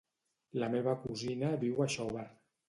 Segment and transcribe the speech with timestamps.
[0.63, 2.25] La meva cosina viu a Xóvar.